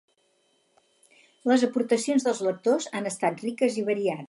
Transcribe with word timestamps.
Les 1.51 1.65
aportacions 1.67 2.27
dels 2.29 2.43
lectors 2.49 2.91
han 3.01 3.13
estat 3.13 3.47
riques 3.49 3.81
i 3.83 3.89
variades. 3.93 4.19